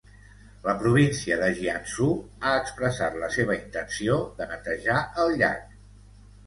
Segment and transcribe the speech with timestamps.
[0.67, 2.09] La província de Jiangsu
[2.49, 5.75] ha expressat la seva intenció de netejar el llac.